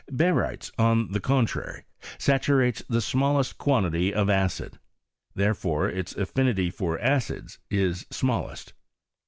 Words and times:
Barytes, 0.11 0.71
on 0.79 1.11
the 1.11 1.19
contrary, 1.19 1.83
sata 2.17 2.55
lates 2.57 2.81
the 2.89 3.01
smallest 3.01 3.59
quantity 3.59 4.11
of 4.11 4.31
acid; 4.31 4.79
therefore 5.35 5.89
its 5.89 6.15
affinity 6.15 6.71
for 6.71 6.97
acids 6.99 7.59
is 7.69 8.07
smallest. 8.09 8.73